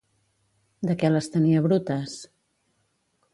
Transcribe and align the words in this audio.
De 0.91 0.95
què 1.03 1.11
les 1.11 1.29
tenia 1.35 1.61
brutes? 1.67 2.17